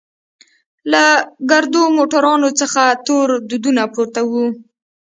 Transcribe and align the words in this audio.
له 0.91 1.03
ګردو 1.49 1.83
موټرانوڅخه 1.97 2.85
تور 3.05 3.27
دودونه 3.49 3.83
پورته 3.93 4.21
وو. 4.29 4.45